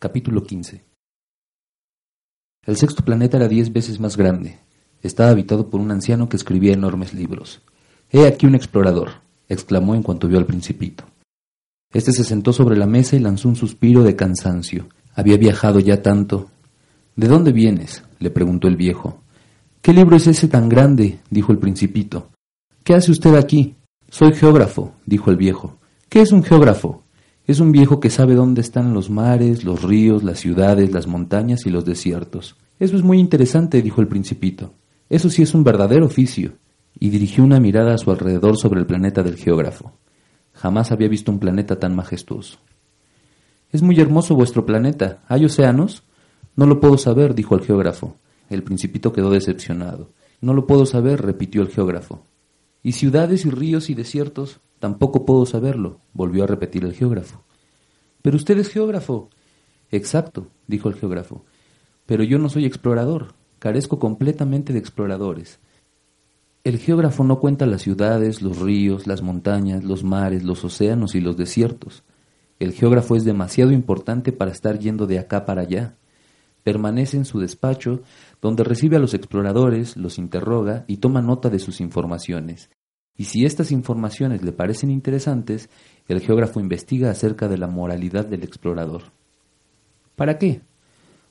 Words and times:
Capítulo 0.00 0.44
15 0.44 0.84
El 2.64 2.76
sexto 2.76 3.04
planeta 3.04 3.36
era 3.36 3.48
diez 3.48 3.72
veces 3.72 3.98
más 3.98 4.16
grande. 4.16 4.60
Estaba 5.02 5.30
habitado 5.30 5.70
por 5.70 5.80
un 5.80 5.90
anciano 5.90 6.28
que 6.28 6.36
escribía 6.36 6.72
enormes 6.72 7.14
libros. 7.14 7.62
He 8.12 8.24
aquí 8.24 8.46
un 8.46 8.54
explorador, 8.54 9.10
exclamó 9.48 9.96
en 9.96 10.04
cuanto 10.04 10.28
vio 10.28 10.38
al 10.38 10.46
principito. 10.46 11.02
Este 11.92 12.12
se 12.12 12.22
sentó 12.22 12.52
sobre 12.52 12.76
la 12.76 12.86
mesa 12.86 13.16
y 13.16 13.18
lanzó 13.18 13.48
un 13.48 13.56
suspiro 13.56 14.04
de 14.04 14.14
cansancio. 14.14 14.86
Había 15.14 15.36
viajado 15.36 15.80
ya 15.80 16.00
tanto. 16.00 16.48
¿De 17.16 17.26
dónde 17.26 17.50
vienes? 17.50 18.04
le 18.20 18.30
preguntó 18.30 18.68
el 18.68 18.76
viejo. 18.76 19.20
¿Qué 19.82 19.92
libro 19.92 20.14
es 20.14 20.28
ese 20.28 20.46
tan 20.46 20.68
grande? 20.68 21.18
dijo 21.28 21.50
el 21.50 21.58
principito. 21.58 22.30
¿Qué 22.84 22.94
hace 22.94 23.10
usted 23.10 23.34
aquí? 23.34 23.74
Soy 24.08 24.32
geógrafo, 24.32 24.94
dijo 25.06 25.32
el 25.32 25.36
viejo. 25.36 25.76
¿Qué 26.08 26.20
es 26.20 26.30
un 26.30 26.44
geógrafo? 26.44 27.02
Es 27.48 27.60
un 27.60 27.72
viejo 27.72 27.98
que 27.98 28.10
sabe 28.10 28.34
dónde 28.34 28.60
están 28.60 28.92
los 28.92 29.08
mares, 29.08 29.64
los 29.64 29.82
ríos, 29.82 30.22
las 30.22 30.38
ciudades, 30.38 30.92
las 30.92 31.06
montañas 31.06 31.64
y 31.64 31.70
los 31.70 31.82
desiertos. 31.82 32.56
Eso 32.78 32.94
es 32.94 33.02
muy 33.02 33.18
interesante, 33.18 33.80
dijo 33.80 34.02
el 34.02 34.06
principito. 34.06 34.74
Eso 35.08 35.30
sí 35.30 35.40
es 35.40 35.54
un 35.54 35.64
verdadero 35.64 36.04
oficio. 36.04 36.58
Y 37.00 37.08
dirigió 37.08 37.42
una 37.42 37.58
mirada 37.58 37.94
a 37.94 37.98
su 37.98 38.10
alrededor 38.10 38.58
sobre 38.58 38.80
el 38.80 38.86
planeta 38.86 39.22
del 39.22 39.36
geógrafo. 39.36 39.94
Jamás 40.52 40.92
había 40.92 41.08
visto 41.08 41.32
un 41.32 41.38
planeta 41.38 41.78
tan 41.78 41.96
majestuoso. 41.96 42.58
Es 43.72 43.80
muy 43.80 43.98
hermoso 43.98 44.34
vuestro 44.34 44.66
planeta. 44.66 45.22
¿Hay 45.26 45.46
océanos? 45.46 46.02
No 46.54 46.66
lo 46.66 46.80
puedo 46.80 46.98
saber, 46.98 47.34
dijo 47.34 47.54
el 47.54 47.64
geógrafo. 47.64 48.18
El 48.50 48.62
principito 48.62 49.14
quedó 49.14 49.30
decepcionado. 49.30 50.12
No 50.42 50.52
lo 50.52 50.66
puedo 50.66 50.84
saber, 50.84 51.22
repitió 51.22 51.62
el 51.62 51.68
geógrafo. 51.68 52.26
¿Y 52.82 52.92
ciudades 52.92 53.46
y 53.46 53.50
ríos 53.50 53.88
y 53.88 53.94
desiertos? 53.94 54.60
Tampoco 54.78 55.24
puedo 55.24 55.44
saberlo, 55.46 56.00
volvió 56.12 56.44
a 56.44 56.46
repetir 56.46 56.84
el 56.84 56.94
geógrafo. 56.94 57.42
Pero 58.22 58.36
usted 58.36 58.58
es 58.58 58.68
geógrafo. 58.68 59.30
Exacto, 59.90 60.48
dijo 60.66 60.88
el 60.88 60.94
geógrafo. 60.94 61.44
Pero 62.06 62.22
yo 62.22 62.38
no 62.38 62.48
soy 62.48 62.64
explorador, 62.64 63.34
carezco 63.58 63.98
completamente 63.98 64.72
de 64.72 64.78
exploradores. 64.78 65.58
El 66.64 66.78
geógrafo 66.78 67.24
no 67.24 67.40
cuenta 67.40 67.66
las 67.66 67.82
ciudades, 67.82 68.42
los 68.42 68.58
ríos, 68.58 69.06
las 69.06 69.22
montañas, 69.22 69.84
los 69.84 70.04
mares, 70.04 70.44
los 70.44 70.64
océanos 70.64 71.14
y 71.14 71.20
los 71.20 71.36
desiertos. 71.36 72.04
El 72.58 72.72
geógrafo 72.72 73.16
es 73.16 73.24
demasiado 73.24 73.72
importante 73.72 74.32
para 74.32 74.50
estar 74.50 74.78
yendo 74.78 75.06
de 75.06 75.18
acá 75.18 75.46
para 75.46 75.62
allá. 75.62 75.96
Permanece 76.64 77.16
en 77.16 77.24
su 77.24 77.38
despacho, 77.40 78.02
donde 78.42 78.64
recibe 78.64 78.96
a 78.96 79.00
los 79.00 79.14
exploradores, 79.14 79.96
los 79.96 80.18
interroga 80.18 80.84
y 80.86 80.98
toma 80.98 81.22
nota 81.22 81.48
de 81.48 81.58
sus 81.58 81.80
informaciones. 81.80 82.68
Y 83.18 83.24
si 83.24 83.44
estas 83.44 83.72
informaciones 83.72 84.42
le 84.42 84.52
parecen 84.52 84.90
interesantes, 84.90 85.68
el 86.06 86.20
geógrafo 86.20 86.60
investiga 86.60 87.10
acerca 87.10 87.48
de 87.48 87.58
la 87.58 87.66
moralidad 87.66 88.24
del 88.24 88.44
explorador. 88.44 89.02
¿Para 90.14 90.38
qué? 90.38 90.62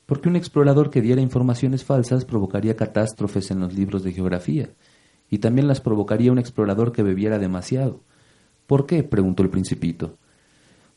Porque 0.04 0.28
un 0.28 0.36
explorador 0.36 0.90
que 0.90 1.00
diera 1.00 1.22
informaciones 1.22 1.84
falsas 1.84 2.26
provocaría 2.26 2.76
catástrofes 2.76 3.50
en 3.50 3.60
los 3.60 3.74
libros 3.74 4.02
de 4.02 4.12
geografía, 4.12 4.70
y 5.30 5.38
también 5.38 5.66
las 5.66 5.80
provocaría 5.80 6.30
un 6.30 6.38
explorador 6.38 6.92
que 6.92 7.02
bebiera 7.02 7.38
demasiado. 7.38 8.00
¿Por 8.66 8.84
qué? 8.84 9.02
preguntó 9.02 9.42
el 9.42 9.50
principito. 9.50 10.18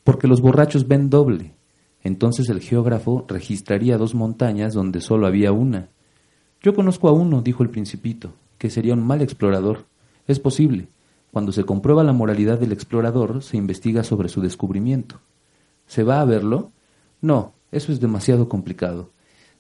Porque 0.03 0.27
los 0.27 0.41
borrachos 0.41 0.87
ven 0.87 1.09
doble. 1.09 1.55
Entonces 2.03 2.49
el 2.49 2.59
geógrafo 2.59 3.25
registraría 3.29 3.97
dos 3.97 4.13
montañas 4.13 4.73
donde 4.73 4.99
solo 4.99 5.25
había 5.25 5.53
una. 5.53 5.89
Yo 6.61 6.73
conozco 6.73 7.07
a 7.07 7.13
uno, 7.13 7.41
dijo 7.41 7.63
el 7.63 7.69
principito, 7.69 8.33
que 8.57 8.69
sería 8.69 8.93
un 8.93 9.05
mal 9.05 9.21
explorador. 9.21 9.85
Es 10.27 10.39
posible. 10.39 10.87
Cuando 11.31 11.51
se 11.51 11.63
comprueba 11.63 12.03
la 12.03 12.13
moralidad 12.13 12.59
del 12.59 12.71
explorador, 12.71 13.41
se 13.41 13.57
investiga 13.57 14.03
sobre 14.03 14.29
su 14.29 14.41
descubrimiento. 14.41 15.21
¿Se 15.87 16.03
va 16.03 16.21
a 16.21 16.25
verlo? 16.25 16.71
No, 17.21 17.53
eso 17.71 17.91
es 17.91 17.99
demasiado 17.99 18.49
complicado. 18.49 19.11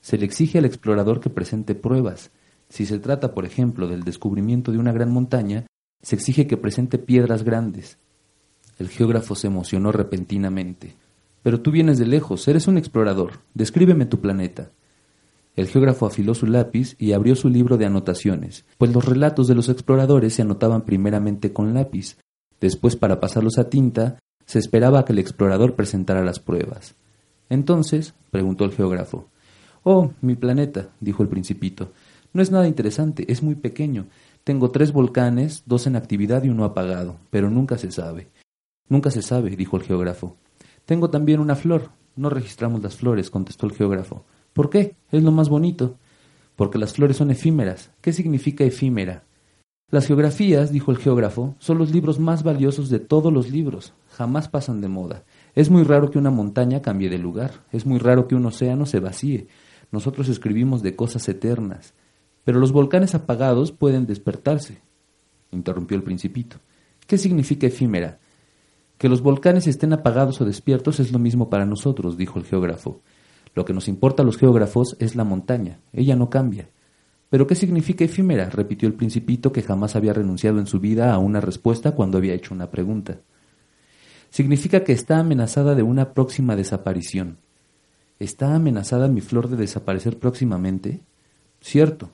Se 0.01 0.17
le 0.17 0.25
exige 0.25 0.57
al 0.57 0.65
explorador 0.65 1.19
que 1.19 1.29
presente 1.29 1.75
pruebas. 1.75 2.31
Si 2.69 2.85
se 2.85 2.99
trata, 2.99 3.33
por 3.33 3.45
ejemplo, 3.45 3.87
del 3.87 4.03
descubrimiento 4.03 4.71
de 4.71 4.79
una 4.79 4.91
gran 4.91 5.11
montaña, 5.11 5.65
se 6.01 6.15
exige 6.15 6.47
que 6.47 6.57
presente 6.57 6.97
piedras 6.97 7.43
grandes. 7.43 7.97
El 8.79 8.89
geógrafo 8.89 9.35
se 9.35 9.47
emocionó 9.47 9.91
repentinamente. 9.91 10.95
Pero 11.43 11.61
tú 11.61 11.71
vienes 11.71 11.97
de 11.99 12.07
lejos, 12.07 12.47
eres 12.47 12.67
un 12.67 12.77
explorador. 12.77 13.39
Descríbeme 13.53 14.05
tu 14.05 14.19
planeta. 14.19 14.71
El 15.55 15.67
geógrafo 15.67 16.05
afiló 16.05 16.33
su 16.33 16.47
lápiz 16.47 16.95
y 16.97 17.11
abrió 17.11 17.35
su 17.35 17.49
libro 17.49 17.77
de 17.77 17.85
anotaciones, 17.85 18.65
pues 18.77 18.93
los 18.93 19.05
relatos 19.05 19.47
de 19.47 19.55
los 19.55 19.67
exploradores 19.67 20.33
se 20.33 20.41
anotaban 20.41 20.83
primeramente 20.83 21.51
con 21.51 21.73
lápiz. 21.73 22.17
Después, 22.61 22.95
para 22.95 23.19
pasarlos 23.19 23.57
a 23.57 23.69
tinta, 23.69 24.19
se 24.45 24.59
esperaba 24.59 25.03
que 25.03 25.13
el 25.13 25.19
explorador 25.19 25.75
presentara 25.75 26.23
las 26.23 26.39
pruebas. 26.39 26.95
Entonces, 27.49 28.13
preguntó 28.31 28.63
el 28.63 28.71
geógrafo. 28.71 29.27
Oh, 29.83 30.11
mi 30.21 30.35
planeta, 30.35 30.89
dijo 30.99 31.23
el 31.23 31.29
principito. 31.29 31.91
No 32.33 32.41
es 32.41 32.51
nada 32.51 32.67
interesante, 32.67 33.29
es 33.31 33.43
muy 33.43 33.55
pequeño. 33.55 34.07
Tengo 34.43 34.71
tres 34.71 34.93
volcanes, 34.93 35.63
dos 35.65 35.85
en 35.85 35.95
actividad 35.95 36.43
y 36.43 36.49
uno 36.49 36.63
apagado, 36.63 37.17
pero 37.29 37.49
nunca 37.49 37.77
se 37.77 37.91
sabe. 37.91 38.29
Nunca 38.87 39.11
se 39.11 39.21
sabe, 39.21 39.49
dijo 39.55 39.77
el 39.77 39.83
geógrafo. 39.83 40.37
Tengo 40.85 41.09
también 41.09 41.39
una 41.39 41.55
flor. 41.55 41.89
No 42.15 42.29
registramos 42.29 42.81
las 42.81 42.95
flores, 42.95 43.29
contestó 43.29 43.65
el 43.65 43.73
geógrafo. 43.73 44.25
¿Por 44.53 44.69
qué? 44.69 44.95
Es 45.11 45.23
lo 45.23 45.31
más 45.31 45.49
bonito. 45.49 45.97
Porque 46.55 46.77
las 46.77 46.93
flores 46.93 47.17
son 47.17 47.31
efímeras. 47.31 47.91
¿Qué 48.01 48.13
significa 48.13 48.63
efímera? 48.63 49.23
Las 49.89 50.07
geografías, 50.07 50.71
dijo 50.71 50.91
el 50.91 50.97
geógrafo, 50.97 51.55
son 51.59 51.77
los 51.77 51.91
libros 51.91 52.19
más 52.19 52.43
valiosos 52.43 52.89
de 52.89 52.99
todos 52.99 53.31
los 53.33 53.49
libros. 53.49 53.93
Jamás 54.11 54.47
pasan 54.47 54.79
de 54.79 54.87
moda. 54.87 55.23
Es 55.53 55.69
muy 55.69 55.83
raro 55.83 56.11
que 56.11 56.17
una 56.17 56.29
montaña 56.29 56.81
cambie 56.81 57.09
de 57.09 57.17
lugar. 57.17 57.65
Es 57.71 57.85
muy 57.85 57.99
raro 57.99 58.27
que 58.27 58.35
un 58.35 58.45
océano 58.45 58.85
se 58.85 58.99
vacíe. 58.99 59.47
Nosotros 59.91 60.29
escribimos 60.29 60.81
de 60.81 60.95
cosas 60.95 61.27
eternas. 61.27 61.93
Pero 62.43 62.59
los 62.59 62.71
volcanes 62.71 63.13
apagados 63.15 63.71
pueden 63.71 64.07
despertarse, 64.07 64.81
interrumpió 65.51 65.95
el 65.95 66.03
principito. 66.03 66.57
¿Qué 67.05 67.17
significa 67.17 67.67
efímera? 67.67 68.19
Que 68.97 69.09
los 69.09 69.21
volcanes 69.21 69.67
estén 69.67 69.93
apagados 69.93 70.41
o 70.41 70.45
despiertos 70.45 70.99
es 70.99 71.11
lo 71.11 71.19
mismo 71.19 71.49
para 71.49 71.65
nosotros, 71.65 72.17
dijo 72.17 72.39
el 72.39 72.45
geógrafo. 72.45 73.01
Lo 73.53 73.65
que 73.65 73.73
nos 73.73 73.87
importa 73.87 74.23
a 74.23 74.25
los 74.25 74.37
geógrafos 74.37 74.95
es 74.99 75.15
la 75.15 75.23
montaña, 75.23 75.79
ella 75.93 76.15
no 76.15 76.29
cambia. 76.29 76.69
¿Pero 77.29 77.47
qué 77.47 77.55
significa 77.55 78.03
efímera? 78.03 78.49
repitió 78.49 78.87
el 78.87 78.93
principito 78.93 79.51
que 79.51 79.61
jamás 79.61 79.95
había 79.95 80.13
renunciado 80.13 80.59
en 80.59 80.67
su 80.67 80.79
vida 80.79 81.13
a 81.13 81.17
una 81.17 81.39
respuesta 81.39 81.93
cuando 81.93 82.17
había 82.17 82.33
hecho 82.33 82.53
una 82.53 82.69
pregunta. 82.69 83.21
Significa 84.29 84.83
que 84.83 84.93
está 84.93 85.17
amenazada 85.19 85.75
de 85.75 85.83
una 85.83 86.13
próxima 86.13 86.55
desaparición. 86.55 87.37
¿Está 88.19 88.53
amenazada 88.53 89.07
mi 89.07 89.21
flor 89.21 89.49
de 89.49 89.57
desaparecer 89.57 90.19
próximamente? 90.19 91.01
Cierto. 91.61 92.11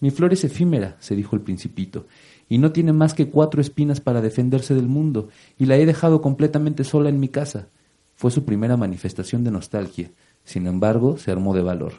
Mi 0.00 0.10
flor 0.10 0.32
es 0.32 0.44
efímera, 0.44 0.96
se 1.00 1.16
dijo 1.16 1.34
el 1.34 1.42
principito, 1.42 2.06
y 2.48 2.58
no 2.58 2.72
tiene 2.72 2.92
más 2.92 3.14
que 3.14 3.28
cuatro 3.30 3.60
espinas 3.60 4.00
para 4.00 4.20
defenderse 4.20 4.74
del 4.74 4.88
mundo, 4.88 5.28
y 5.58 5.66
la 5.66 5.76
he 5.76 5.86
dejado 5.86 6.20
completamente 6.20 6.84
sola 6.84 7.08
en 7.08 7.18
mi 7.18 7.28
casa. 7.28 7.68
Fue 8.14 8.30
su 8.30 8.44
primera 8.44 8.76
manifestación 8.76 9.42
de 9.42 9.50
nostalgia, 9.50 10.10
sin 10.46 10.68
embargo, 10.68 11.18
se 11.18 11.32
armó 11.32 11.54
de 11.54 11.62
valor. 11.62 11.92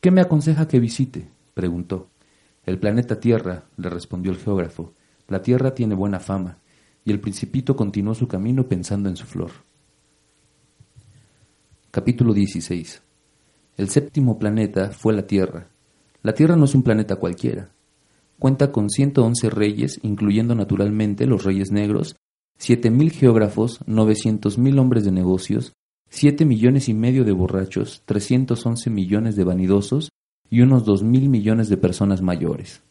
¿Qué 0.00 0.10
me 0.10 0.22
aconseja 0.22 0.66
que 0.66 0.80
visite? 0.80 1.28
preguntó. 1.52 2.08
El 2.64 2.78
planeta 2.78 3.20
Tierra, 3.20 3.64
le 3.76 3.90
respondió 3.90 4.32
el 4.32 4.38
geógrafo. 4.38 4.94
La 5.28 5.42
Tierra 5.42 5.74
tiene 5.74 5.94
buena 5.94 6.20
fama. 6.20 6.58
Y 7.04 7.12
el 7.12 7.20
principito 7.20 7.76
continuó 7.76 8.14
su 8.14 8.26
camino 8.26 8.66
pensando 8.66 9.10
en 9.10 9.16
su 9.16 9.26
flor. 9.26 9.50
Capítulo 11.90 12.32
16. 12.32 13.02
El 13.76 13.90
séptimo 13.90 14.38
planeta 14.38 14.90
fue 14.90 15.12
la 15.12 15.26
Tierra. 15.26 15.68
La 16.22 16.32
Tierra 16.32 16.56
no 16.56 16.64
es 16.64 16.74
un 16.74 16.82
planeta 16.82 17.16
cualquiera. 17.16 17.72
Cuenta 18.38 18.72
con 18.72 18.88
111 18.88 19.50
reyes, 19.50 20.00
incluyendo 20.02 20.54
naturalmente 20.54 21.26
los 21.26 21.44
reyes 21.44 21.70
negros, 21.70 22.16
7.000 22.58 23.10
geógrafos, 23.10 23.80
900.000 23.86 24.78
hombres 24.78 25.04
de 25.04 25.12
negocios, 25.12 25.74
siete 26.14 26.44
millones 26.44 26.88
y 26.88 26.94
medio 26.94 27.24
de 27.24 27.32
borrachos, 27.32 28.02
311 28.04 28.88
millones 28.88 29.34
de 29.34 29.42
vanidosos 29.42 30.10
y 30.48 30.60
unos 30.60 30.84
dos 30.84 31.02
mil 31.02 31.28
millones 31.28 31.68
de 31.68 31.76
personas 31.76 32.22
mayores. 32.22 32.82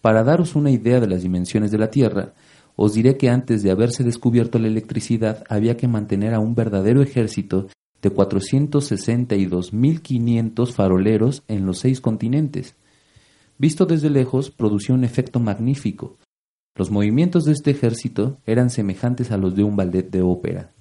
Para 0.00 0.24
daros 0.24 0.56
una 0.56 0.70
idea 0.70 1.00
de 1.00 1.06
las 1.06 1.20
dimensiones 1.20 1.70
de 1.70 1.76
la 1.76 1.90
Tierra, 1.90 2.32
os 2.76 2.94
diré 2.94 3.18
que 3.18 3.28
antes 3.28 3.62
de 3.62 3.70
haberse 3.70 4.04
descubierto 4.04 4.58
la 4.58 4.68
electricidad 4.68 5.44
había 5.50 5.76
que 5.76 5.86
mantener 5.86 6.32
a 6.32 6.40
un 6.40 6.54
verdadero 6.54 7.02
ejército 7.02 7.68
de 8.00 8.10
462.500 8.10 10.72
faroleros 10.72 11.42
en 11.46 11.66
los 11.66 11.80
seis 11.80 12.00
continentes. 12.00 12.74
Visto 13.58 13.84
desde 13.84 14.08
lejos, 14.08 14.50
producía 14.50 14.94
un 14.94 15.04
efecto 15.04 15.40
magnífico. 15.40 16.16
Los 16.74 16.90
movimientos 16.90 17.44
de 17.44 17.52
este 17.52 17.70
ejército 17.70 18.38
eran 18.46 18.70
semejantes 18.70 19.30
a 19.30 19.36
los 19.36 19.54
de 19.54 19.62
un 19.62 19.76
ballet 19.76 20.10
de 20.10 20.22
ópera. 20.22 20.73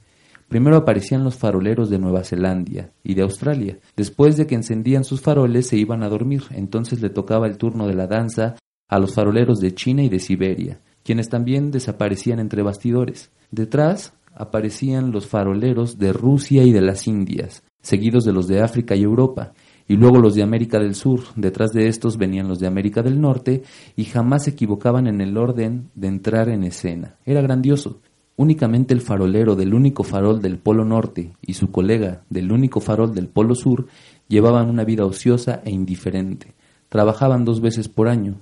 Primero 0.47 0.77
aparecían 0.77 1.23
los 1.23 1.35
faroleros 1.35 1.89
de 1.89 1.99
Nueva 1.99 2.23
Zelanda 2.23 2.91
y 3.03 3.13
de 3.13 3.21
Australia. 3.21 3.79
Después 3.95 4.37
de 4.37 4.45
que 4.47 4.55
encendían 4.55 5.03
sus 5.03 5.21
faroles 5.21 5.67
se 5.67 5.77
iban 5.77 6.03
a 6.03 6.09
dormir, 6.09 6.43
entonces 6.51 7.01
le 7.01 7.09
tocaba 7.09 7.47
el 7.47 7.57
turno 7.57 7.87
de 7.87 7.95
la 7.95 8.07
danza 8.07 8.55
a 8.87 8.99
los 8.99 9.13
faroleros 9.13 9.59
de 9.59 9.73
China 9.73 10.03
y 10.03 10.09
de 10.09 10.19
Siberia, 10.19 10.79
quienes 11.03 11.29
también 11.29 11.71
desaparecían 11.71 12.39
entre 12.39 12.61
bastidores. 12.61 13.31
Detrás, 13.49 14.13
aparecían 14.35 15.11
los 15.11 15.27
faroleros 15.27 15.97
de 15.97 16.13
Rusia 16.13 16.63
y 16.63 16.71
de 16.71 16.81
las 16.81 17.07
Indias, 17.07 17.63
seguidos 17.81 18.23
de 18.23 18.33
los 18.33 18.47
de 18.47 18.61
África 18.61 18.95
y 18.95 19.03
Europa, 19.03 19.53
y 19.87 19.95
luego 19.95 20.19
los 20.19 20.35
de 20.35 20.43
América 20.43 20.79
del 20.79 20.95
Sur. 20.95 21.21
Detrás 21.35 21.71
de 21.71 21.87
estos 21.87 22.17
venían 22.17 22.47
los 22.47 22.59
de 22.59 22.67
América 22.67 23.01
del 23.01 23.19
Norte 23.19 23.63
y 23.95 24.05
jamás 24.05 24.45
se 24.45 24.51
equivocaban 24.51 25.07
en 25.07 25.21
el 25.21 25.37
orden 25.37 25.89
de 25.95 26.07
entrar 26.07 26.49
en 26.49 26.63
escena. 26.63 27.15
Era 27.25 27.41
grandioso. 27.41 27.99
Únicamente 28.35 28.93
el 28.93 29.01
farolero 29.01 29.55
del 29.55 29.73
único 29.73 30.03
farol 30.03 30.41
del 30.41 30.57
Polo 30.57 30.85
Norte 30.85 31.33
y 31.41 31.53
su 31.53 31.69
colega 31.69 32.23
del 32.29 32.51
único 32.51 32.79
farol 32.79 33.13
del 33.13 33.27
Polo 33.27 33.53
Sur 33.53 33.87
llevaban 34.27 34.69
una 34.69 34.83
vida 34.83 35.05
ociosa 35.05 35.61
e 35.63 35.69
indiferente. 35.69 36.55
Trabajaban 36.89 37.45
dos 37.45 37.61
veces 37.61 37.89
por 37.89 38.07
año. 38.07 38.39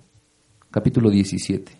Capítulo 0.71 1.09
17. 1.09 1.73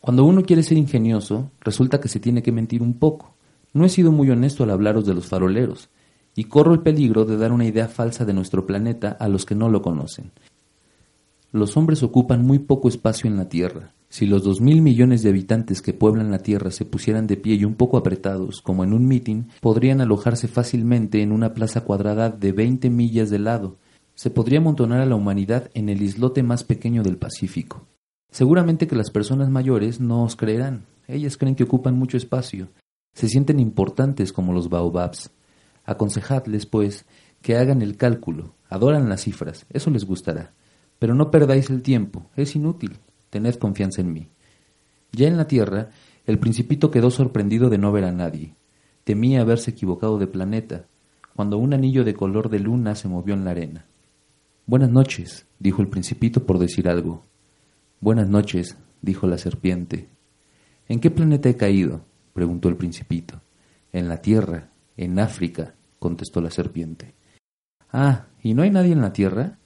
Cuando 0.00 0.24
uno 0.24 0.42
quiere 0.42 0.62
ser 0.62 0.78
ingenioso, 0.78 1.50
resulta 1.60 2.00
que 2.00 2.08
se 2.08 2.20
tiene 2.20 2.42
que 2.42 2.52
mentir 2.52 2.82
un 2.82 2.94
poco. 2.94 3.34
No 3.72 3.84
he 3.84 3.88
sido 3.88 4.12
muy 4.12 4.30
honesto 4.30 4.62
al 4.62 4.70
hablaros 4.70 5.06
de 5.06 5.14
los 5.14 5.26
faroleros 5.26 5.88
y 6.36 6.44
corro 6.44 6.72
el 6.72 6.80
peligro 6.80 7.24
de 7.24 7.36
dar 7.36 7.52
una 7.52 7.66
idea 7.66 7.88
falsa 7.88 8.24
de 8.24 8.32
nuestro 8.32 8.66
planeta 8.66 9.16
a 9.18 9.28
los 9.28 9.44
que 9.44 9.54
no 9.54 9.68
lo 9.68 9.82
conocen. 9.82 10.30
Los 11.52 11.76
hombres 11.76 12.02
ocupan 12.02 12.46
muy 12.46 12.60
poco 12.60 12.88
espacio 12.88 13.28
en 13.28 13.36
la 13.36 13.50
Tierra. 13.50 13.92
Si 14.08 14.24
los 14.24 14.42
dos 14.42 14.62
mil 14.62 14.80
millones 14.80 15.22
de 15.22 15.28
habitantes 15.28 15.82
que 15.82 15.92
pueblan 15.92 16.30
la 16.30 16.38
Tierra 16.38 16.70
se 16.70 16.86
pusieran 16.86 17.26
de 17.26 17.36
pie 17.36 17.56
y 17.56 17.66
un 17.66 17.74
poco 17.74 17.98
apretados, 17.98 18.62
como 18.62 18.84
en 18.84 18.94
un 18.94 19.06
mitin, 19.06 19.48
podrían 19.60 20.00
alojarse 20.00 20.48
fácilmente 20.48 21.20
en 21.20 21.30
una 21.30 21.52
plaza 21.52 21.82
cuadrada 21.82 22.30
de 22.30 22.52
veinte 22.52 22.88
millas 22.88 23.28
de 23.28 23.38
lado. 23.38 23.76
Se 24.14 24.30
podría 24.30 24.60
amontonar 24.60 25.02
a 25.02 25.06
la 25.06 25.14
humanidad 25.14 25.70
en 25.74 25.90
el 25.90 26.00
islote 26.00 26.42
más 26.42 26.64
pequeño 26.64 27.02
del 27.02 27.18
Pacífico. 27.18 27.86
Seguramente 28.30 28.86
que 28.86 28.96
las 28.96 29.10
personas 29.10 29.50
mayores 29.50 30.00
no 30.00 30.24
os 30.24 30.36
creerán. 30.36 30.86
Ellas 31.06 31.36
creen 31.36 31.54
que 31.54 31.64
ocupan 31.64 31.98
mucho 31.98 32.16
espacio. 32.16 32.68
Se 33.12 33.28
sienten 33.28 33.60
importantes 33.60 34.32
como 34.32 34.54
los 34.54 34.70
baobabs. 34.70 35.30
Aconsejadles, 35.84 36.64
pues, 36.64 37.04
que 37.42 37.56
hagan 37.56 37.82
el 37.82 37.98
cálculo, 37.98 38.54
adoran 38.70 39.10
las 39.10 39.24
cifras, 39.24 39.66
eso 39.68 39.90
les 39.90 40.06
gustará. 40.06 40.54
Pero 41.02 41.16
no 41.16 41.32
perdáis 41.32 41.68
el 41.68 41.82
tiempo, 41.82 42.30
es 42.36 42.54
inútil, 42.54 42.92
tened 43.28 43.56
confianza 43.56 44.00
en 44.02 44.12
mí. 44.12 44.28
Ya 45.10 45.26
en 45.26 45.36
la 45.36 45.48
tierra, 45.48 45.90
el 46.26 46.38
principito 46.38 46.92
quedó 46.92 47.10
sorprendido 47.10 47.70
de 47.70 47.76
no 47.76 47.90
ver 47.90 48.04
a 48.04 48.12
nadie. 48.12 48.54
Temía 49.02 49.40
haberse 49.40 49.72
equivocado 49.72 50.20
de 50.20 50.28
planeta, 50.28 50.86
cuando 51.34 51.58
un 51.58 51.74
anillo 51.74 52.04
de 52.04 52.14
color 52.14 52.50
de 52.50 52.60
luna 52.60 52.94
se 52.94 53.08
movió 53.08 53.34
en 53.34 53.44
la 53.44 53.50
arena. 53.50 53.84
Buenas 54.64 54.90
noches, 54.90 55.44
dijo 55.58 55.82
el 55.82 55.88
principito 55.88 56.46
por 56.46 56.60
decir 56.60 56.88
algo. 56.88 57.24
Buenas 57.98 58.28
noches, 58.28 58.76
dijo 59.00 59.26
la 59.26 59.38
serpiente. 59.38 60.08
¿En 60.86 61.00
qué 61.00 61.10
planeta 61.10 61.48
he 61.48 61.56
caído? 61.56 62.02
preguntó 62.32 62.68
el 62.68 62.76
principito. 62.76 63.40
En 63.92 64.08
la 64.08 64.18
Tierra, 64.18 64.70
en 64.96 65.18
África, 65.18 65.74
contestó 65.98 66.40
la 66.40 66.52
serpiente. 66.52 67.12
Ah, 67.90 68.26
¿y 68.40 68.54
no 68.54 68.62
hay 68.62 68.70
nadie 68.70 68.92
en 68.92 69.00
la 69.00 69.12
tierra? 69.12 69.58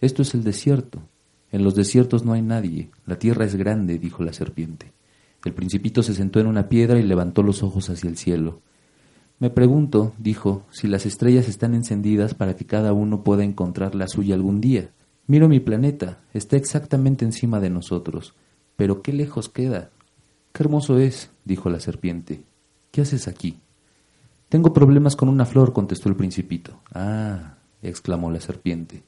Esto 0.00 0.22
es 0.22 0.34
el 0.34 0.44
desierto. 0.44 1.02
En 1.50 1.64
los 1.64 1.74
desiertos 1.74 2.24
no 2.24 2.32
hay 2.32 2.42
nadie. 2.42 2.90
La 3.06 3.18
tierra 3.18 3.44
es 3.44 3.56
grande, 3.56 3.98
dijo 3.98 4.22
la 4.22 4.32
serpiente. 4.32 4.92
El 5.44 5.54
principito 5.54 6.02
se 6.02 6.14
sentó 6.14 6.40
en 6.40 6.46
una 6.46 6.68
piedra 6.68 6.98
y 6.98 7.02
levantó 7.02 7.42
los 7.42 7.62
ojos 7.62 7.88
hacia 7.90 8.10
el 8.10 8.16
cielo. 8.16 8.60
Me 9.38 9.50
pregunto, 9.50 10.12
dijo, 10.18 10.66
si 10.70 10.88
las 10.88 11.06
estrellas 11.06 11.48
están 11.48 11.74
encendidas 11.74 12.34
para 12.34 12.56
que 12.56 12.66
cada 12.66 12.92
uno 12.92 13.22
pueda 13.22 13.44
encontrar 13.44 13.94
la 13.94 14.08
suya 14.08 14.34
algún 14.34 14.60
día. 14.60 14.90
Miro 15.26 15.48
mi 15.48 15.60
planeta, 15.60 16.20
está 16.32 16.56
exactamente 16.56 17.24
encima 17.24 17.60
de 17.60 17.70
nosotros. 17.70 18.34
Pero 18.76 19.00
qué 19.00 19.12
lejos 19.12 19.48
queda. 19.48 19.90
Qué 20.52 20.62
hermoso 20.64 20.98
es, 20.98 21.30
dijo 21.44 21.70
la 21.70 21.78
serpiente. 21.80 22.42
¿Qué 22.90 23.02
haces 23.02 23.28
aquí? 23.28 23.58
Tengo 24.48 24.72
problemas 24.72 25.14
con 25.14 25.28
una 25.28 25.44
flor, 25.44 25.72
contestó 25.72 26.08
el 26.08 26.16
principito. 26.16 26.80
Ah, 26.92 27.58
exclamó 27.82 28.30
la 28.30 28.40
serpiente. 28.40 29.04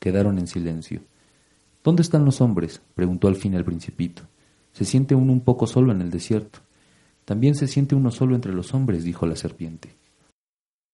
Quedaron 0.00 0.38
en 0.38 0.46
silencio. 0.46 1.02
¿Dónde 1.84 2.00
están 2.00 2.24
los 2.24 2.40
hombres? 2.40 2.80
preguntó 2.94 3.28
al 3.28 3.36
fin 3.36 3.52
el 3.52 3.66
principito. 3.66 4.22
Se 4.72 4.86
siente 4.86 5.14
uno 5.14 5.30
un 5.30 5.42
poco 5.42 5.66
solo 5.66 5.92
en 5.92 6.00
el 6.00 6.10
desierto. 6.10 6.60
También 7.26 7.54
se 7.54 7.66
siente 7.66 7.94
uno 7.94 8.10
solo 8.10 8.34
entre 8.34 8.54
los 8.54 8.72
hombres, 8.72 9.04
dijo 9.04 9.26
la 9.26 9.36
serpiente. 9.36 9.90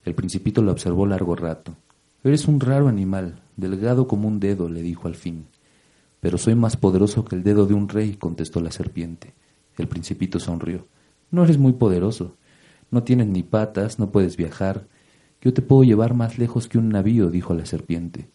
El 0.04 0.16
principito 0.16 0.60
la 0.60 0.72
observó 0.72 1.06
largo 1.06 1.36
rato. 1.36 1.76
Eres 2.24 2.48
un 2.48 2.58
raro 2.58 2.88
animal, 2.88 3.40
delgado 3.56 4.08
como 4.08 4.26
un 4.26 4.40
dedo, 4.40 4.68
le 4.68 4.82
dijo 4.82 5.06
al 5.06 5.14
fin. 5.14 5.46
Pero 6.18 6.36
soy 6.36 6.56
más 6.56 6.76
poderoso 6.76 7.24
que 7.24 7.36
el 7.36 7.44
dedo 7.44 7.66
de 7.66 7.74
un 7.74 7.88
rey, 7.88 8.16
contestó 8.16 8.60
la 8.60 8.72
serpiente. 8.72 9.34
El 9.76 9.86
principito 9.86 10.40
sonrió. 10.40 10.88
No 11.30 11.44
eres 11.44 11.58
muy 11.58 11.74
poderoso. 11.74 12.34
No 12.90 13.04
tienes 13.04 13.28
ni 13.28 13.44
patas, 13.44 14.00
no 14.00 14.10
puedes 14.10 14.36
viajar. 14.36 14.88
Yo 15.40 15.54
te 15.54 15.62
puedo 15.62 15.84
llevar 15.84 16.14
más 16.14 16.38
lejos 16.38 16.66
que 16.66 16.78
un 16.78 16.88
navío, 16.88 17.30
dijo 17.30 17.54
la 17.54 17.66
serpiente. 17.66 18.28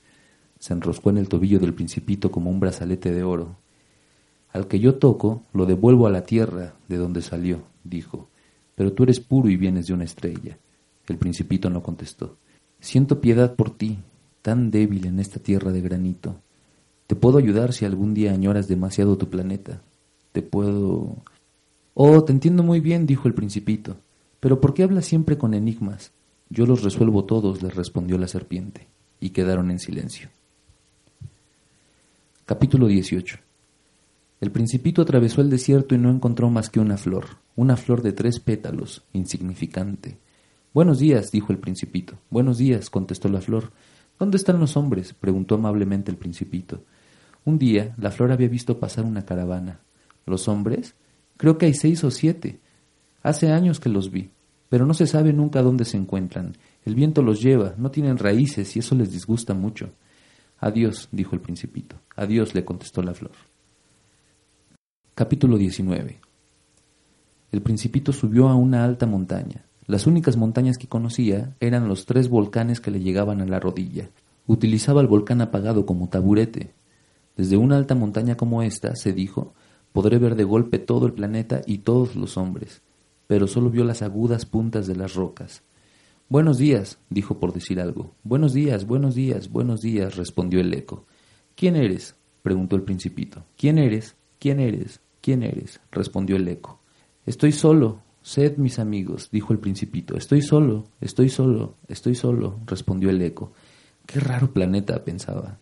Se 0.61 0.73
enroscó 0.73 1.09
en 1.09 1.17
el 1.17 1.27
tobillo 1.27 1.57
del 1.57 1.73
principito 1.73 2.29
como 2.29 2.51
un 2.51 2.59
brazalete 2.59 3.11
de 3.11 3.23
oro. 3.23 3.55
Al 4.53 4.67
que 4.67 4.79
yo 4.79 4.93
toco, 4.93 5.41
lo 5.53 5.65
devuelvo 5.65 6.05
a 6.05 6.11
la 6.11 6.23
tierra 6.23 6.75
de 6.87 6.97
donde 6.97 7.23
salió, 7.23 7.63
dijo. 7.83 8.29
Pero 8.75 8.93
tú 8.93 9.01
eres 9.01 9.19
puro 9.19 9.49
y 9.49 9.57
vienes 9.57 9.87
de 9.87 9.93
una 9.93 10.03
estrella. 10.03 10.59
El 11.07 11.17
principito 11.17 11.71
no 11.71 11.81
contestó. 11.81 12.37
Siento 12.79 13.21
piedad 13.21 13.55
por 13.55 13.71
ti, 13.71 13.97
tan 14.43 14.69
débil 14.69 15.07
en 15.07 15.19
esta 15.19 15.39
tierra 15.39 15.71
de 15.71 15.81
granito. 15.81 16.35
Te 17.07 17.15
puedo 17.15 17.39
ayudar 17.39 17.73
si 17.73 17.85
algún 17.85 18.13
día 18.13 18.31
añoras 18.31 18.67
demasiado 18.67 19.17
tu 19.17 19.29
planeta. 19.29 19.81
Te 20.31 20.43
puedo... 20.43 21.15
Oh, 21.95 22.23
te 22.23 22.33
entiendo 22.33 22.61
muy 22.61 22.81
bien, 22.81 23.07
dijo 23.07 23.27
el 23.27 23.33
principito. 23.33 23.97
Pero 24.39 24.61
¿por 24.61 24.75
qué 24.75 24.83
hablas 24.83 25.05
siempre 25.05 25.39
con 25.39 25.55
enigmas? 25.55 26.11
Yo 26.51 26.67
los 26.67 26.83
resuelvo 26.83 27.25
todos, 27.25 27.63
le 27.63 27.71
respondió 27.71 28.19
la 28.19 28.27
serpiente, 28.27 28.89
y 29.19 29.31
quedaron 29.31 29.71
en 29.71 29.79
silencio. 29.79 30.29
Capítulo 32.51 32.87
18 32.87 33.37
El 34.41 34.51
principito 34.51 35.01
atravesó 35.01 35.39
el 35.39 35.49
desierto 35.49 35.95
y 35.95 35.97
no 35.97 36.09
encontró 36.09 36.49
más 36.49 36.69
que 36.69 36.81
una 36.81 36.97
flor, 36.97 37.37
una 37.55 37.77
flor 37.77 38.01
de 38.01 38.11
tres 38.11 38.41
pétalos, 38.41 39.03
insignificante. 39.13 40.17
Buenos 40.73 40.99
días, 40.99 41.31
dijo 41.31 41.53
el 41.53 41.59
principito. 41.59 42.19
Buenos 42.29 42.57
días, 42.57 42.89
contestó 42.89 43.29
la 43.29 43.39
flor. 43.39 43.71
¿Dónde 44.19 44.35
están 44.35 44.59
los 44.59 44.75
hombres? 44.75 45.13
preguntó 45.13 45.55
amablemente 45.55 46.11
el 46.11 46.17
principito. 46.17 46.83
Un 47.45 47.57
día 47.57 47.95
la 47.97 48.11
flor 48.11 48.33
había 48.33 48.49
visto 48.49 48.81
pasar 48.81 49.05
una 49.05 49.25
caravana. 49.25 49.79
¿Los 50.25 50.49
hombres? 50.49 50.95
Creo 51.37 51.57
que 51.57 51.67
hay 51.67 51.73
seis 51.73 52.03
o 52.03 52.11
siete. 52.11 52.59
Hace 53.23 53.53
años 53.53 53.79
que 53.79 53.87
los 53.87 54.11
vi, 54.11 54.29
pero 54.67 54.85
no 54.85 54.93
se 54.93 55.07
sabe 55.07 55.31
nunca 55.31 55.61
dónde 55.61 55.85
se 55.85 55.95
encuentran. 55.95 56.57
El 56.83 56.95
viento 56.95 57.21
los 57.21 57.41
lleva, 57.41 57.75
no 57.77 57.91
tienen 57.91 58.17
raíces 58.17 58.75
y 58.75 58.79
eso 58.79 58.93
les 58.95 59.09
disgusta 59.09 59.53
mucho. 59.53 59.91
Adiós, 60.61 61.09
dijo 61.11 61.35
el 61.35 61.41
principito. 61.41 61.97
Adiós, 62.15 62.55
le 62.55 62.63
contestó 62.63 63.01
la 63.01 63.13
flor. 63.13 63.33
Capítulo 65.13 65.57
19 65.57 66.21
El 67.51 67.61
principito 67.61 68.13
subió 68.13 68.47
a 68.47 68.55
una 68.55 68.85
alta 68.85 69.05
montaña. 69.05 69.65
Las 69.87 70.07
únicas 70.07 70.37
montañas 70.37 70.77
que 70.77 70.87
conocía 70.87 71.57
eran 71.59 71.89
los 71.89 72.05
tres 72.05 72.29
volcanes 72.29 72.79
que 72.79 72.91
le 72.91 73.01
llegaban 73.01 73.41
a 73.41 73.45
la 73.45 73.59
rodilla. 73.59 74.09
Utilizaba 74.47 75.01
el 75.01 75.07
volcán 75.07 75.41
apagado 75.41 75.85
como 75.85 76.07
taburete. 76.07 76.71
Desde 77.35 77.57
una 77.57 77.75
alta 77.75 77.95
montaña 77.95 78.37
como 78.37 78.63
esta, 78.63 78.95
se 78.95 79.11
dijo, 79.11 79.53
podré 79.91 80.17
ver 80.17 80.35
de 80.35 80.45
golpe 80.45 80.79
todo 80.79 81.07
el 81.07 81.13
planeta 81.13 81.61
y 81.65 81.79
todos 81.79 82.15
los 82.15 82.37
hombres 82.37 82.81
pero 83.31 83.47
solo 83.47 83.69
vio 83.69 83.85
las 83.85 84.01
agudas 84.01 84.45
puntas 84.45 84.87
de 84.87 84.95
las 84.97 85.13
rocas. 85.13 85.63
Buenos 86.31 86.57
días, 86.57 86.97
dijo 87.09 87.41
por 87.41 87.51
decir 87.51 87.81
algo. 87.81 88.15
Buenos 88.23 88.53
días, 88.53 88.87
buenos 88.87 89.15
días, 89.15 89.51
buenos 89.51 89.81
días, 89.81 90.15
respondió 90.15 90.61
el 90.61 90.73
eco. 90.73 91.05
¿Quién 91.55 91.75
eres? 91.75 92.15
preguntó 92.41 92.77
el 92.77 92.83
principito. 92.83 93.43
¿Quién 93.57 93.77
eres? 93.77 94.15
¿Quién 94.39 94.61
eres? 94.61 95.01
¿Quién 95.19 95.43
eres? 95.43 95.81
respondió 95.91 96.37
el 96.37 96.47
eco. 96.47 96.79
Estoy 97.25 97.51
solo. 97.51 98.01
Sed 98.21 98.55
mis 98.55 98.79
amigos, 98.79 99.27
dijo 99.29 99.51
el 99.51 99.59
principito. 99.59 100.15
Estoy 100.15 100.41
solo, 100.41 100.85
estoy 101.01 101.27
solo, 101.27 101.75
estoy 101.89 102.15
solo, 102.15 102.61
respondió 102.65 103.09
el 103.09 103.21
eco. 103.21 103.51
Qué 104.05 104.21
raro 104.21 104.53
planeta, 104.53 105.03
pensaba. 105.03 105.59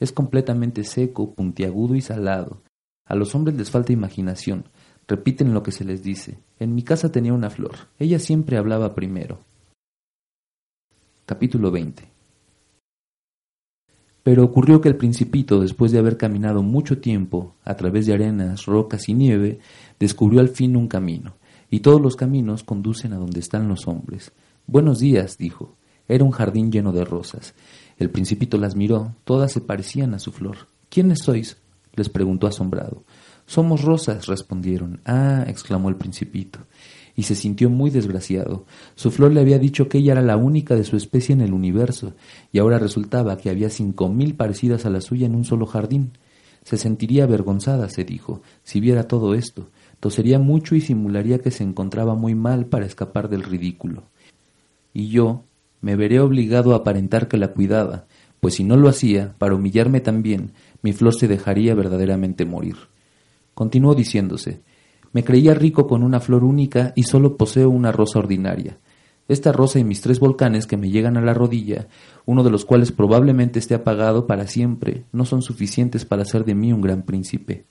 Es 0.00 0.12
completamente 0.12 0.84
seco, 0.84 1.34
puntiagudo 1.34 1.94
y 1.94 2.02
salado. 2.02 2.60
A 3.06 3.14
los 3.14 3.34
hombres 3.34 3.56
les 3.56 3.70
falta 3.70 3.94
imaginación. 3.94 4.68
Repiten 5.08 5.54
lo 5.54 5.62
que 5.62 5.72
se 5.72 5.86
les 5.86 6.02
dice. 6.02 6.40
En 6.58 6.74
mi 6.74 6.82
casa 6.82 7.10
tenía 7.10 7.32
una 7.32 7.48
flor. 7.48 7.88
Ella 7.98 8.18
siempre 8.18 8.58
hablaba 8.58 8.94
primero. 8.94 9.48
Capítulo 11.30 11.70
20 11.70 12.02
Pero 14.24 14.42
ocurrió 14.42 14.80
que 14.80 14.88
el 14.88 14.96
principito, 14.96 15.60
después 15.60 15.92
de 15.92 16.00
haber 16.00 16.16
caminado 16.16 16.64
mucho 16.64 16.98
tiempo 16.98 17.54
a 17.62 17.76
través 17.76 18.06
de 18.06 18.14
arenas, 18.14 18.66
rocas 18.66 19.08
y 19.08 19.14
nieve, 19.14 19.60
descubrió 20.00 20.40
al 20.40 20.48
fin 20.48 20.74
un 20.74 20.88
camino, 20.88 21.36
y 21.70 21.80
todos 21.80 22.00
los 22.00 22.16
caminos 22.16 22.64
conducen 22.64 23.12
a 23.12 23.18
donde 23.18 23.38
están 23.38 23.68
los 23.68 23.86
hombres. 23.86 24.32
Buenos 24.66 24.98
días, 24.98 25.38
dijo. 25.38 25.76
Era 26.08 26.24
un 26.24 26.32
jardín 26.32 26.72
lleno 26.72 26.90
de 26.90 27.04
rosas. 27.04 27.54
El 27.96 28.10
principito 28.10 28.58
las 28.58 28.74
miró, 28.74 29.14
todas 29.22 29.52
se 29.52 29.60
parecían 29.60 30.14
a 30.14 30.18
su 30.18 30.32
flor. 30.32 30.66
¿Quiénes 30.88 31.20
sois? 31.20 31.58
les 31.94 32.08
preguntó 32.08 32.48
asombrado. 32.48 33.04
Somos 33.46 33.82
rosas, 33.82 34.26
respondieron. 34.26 35.00
Ah, 35.04 35.44
exclamó 35.46 35.90
el 35.90 35.96
principito, 35.96 36.58
y 37.16 37.24
se 37.24 37.34
sintió 37.34 37.70
muy 37.70 37.90
desgraciado. 37.90 38.64
Su 38.94 39.10
flor 39.10 39.32
le 39.32 39.40
había 39.40 39.58
dicho 39.58 39.88
que 39.88 39.98
ella 39.98 40.12
era 40.12 40.22
la 40.22 40.36
única 40.36 40.74
de 40.74 40.84
su 40.84 40.96
especie 40.96 41.32
en 41.32 41.40
el 41.40 41.52
universo, 41.52 42.14
y 42.52 42.58
ahora 42.58 42.78
resultaba 42.78 43.36
que 43.36 43.50
había 43.50 43.70
cinco 43.70 44.08
mil 44.08 44.34
parecidas 44.34 44.86
a 44.86 44.90
la 44.90 45.00
suya 45.00 45.26
en 45.26 45.34
un 45.34 45.44
solo 45.44 45.66
jardín. 45.66 46.12
Se 46.64 46.76
sentiría 46.76 47.24
avergonzada, 47.24 47.88
se 47.88 48.04
dijo, 48.04 48.42
si 48.62 48.80
viera 48.80 49.08
todo 49.08 49.34
esto. 49.34 49.70
Tosería 49.98 50.38
mucho 50.38 50.74
y 50.74 50.80
simularía 50.80 51.40
que 51.40 51.50
se 51.50 51.64
encontraba 51.64 52.14
muy 52.14 52.34
mal 52.34 52.66
para 52.66 52.86
escapar 52.86 53.28
del 53.28 53.42
ridículo. 53.42 54.04
Y 54.92 55.08
yo 55.08 55.44
me 55.80 55.96
veré 55.96 56.20
obligado 56.20 56.72
a 56.72 56.78
aparentar 56.78 57.28
que 57.28 57.36
la 57.36 57.48
cuidaba, 57.48 58.06
pues 58.40 58.54
si 58.54 58.64
no 58.64 58.76
lo 58.76 58.88
hacía, 58.88 59.34
para 59.38 59.54
humillarme 59.54 60.00
también, 60.00 60.52
mi 60.82 60.92
flor 60.92 61.14
se 61.14 61.28
dejaría 61.28 61.74
verdaderamente 61.74 62.46
morir. 62.46 62.76
Continuó 63.54 63.94
diciéndose, 63.94 64.62
me 65.12 65.24
creía 65.24 65.54
rico 65.54 65.86
con 65.86 66.02
una 66.02 66.20
flor 66.20 66.44
única 66.44 66.92
y 66.96 67.02
solo 67.02 67.36
poseo 67.36 67.70
una 67.70 67.92
rosa 67.92 68.18
ordinaria. 68.18 68.78
Esta 69.28 69.52
rosa 69.52 69.78
y 69.78 69.84
mis 69.84 70.00
tres 70.00 70.18
volcanes 70.18 70.66
que 70.66 70.76
me 70.76 70.90
llegan 70.90 71.16
a 71.16 71.20
la 71.20 71.34
rodilla, 71.34 71.86
uno 72.26 72.42
de 72.42 72.50
los 72.50 72.64
cuales 72.64 72.90
probablemente 72.90 73.58
esté 73.58 73.74
apagado 73.74 74.26
para 74.26 74.46
siempre, 74.46 75.04
no 75.12 75.24
son 75.24 75.42
suficientes 75.42 76.04
para 76.04 76.22
hacer 76.22 76.44
de 76.44 76.54
mí 76.54 76.72
un 76.72 76.80
gran 76.80 77.02
príncipe. 77.02 77.64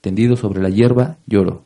Tendido 0.00 0.36
sobre 0.36 0.62
la 0.62 0.70
hierba, 0.70 1.18
lloro, 1.26 1.64